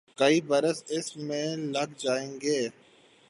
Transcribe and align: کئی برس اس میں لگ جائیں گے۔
کئی 0.17 0.41
برس 0.41 0.83
اس 0.87 1.07
میں 1.17 1.55
لگ 1.55 1.89
جائیں 1.97 2.31
گے۔ 2.41 2.59